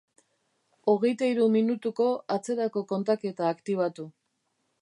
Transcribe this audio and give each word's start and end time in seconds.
Hogeita 0.93 1.27
hiru 1.33 1.45
minutuko 1.57 2.09
atzerako 2.39 2.85
kontaketa 2.93 3.55
aktibatu. 3.55 4.09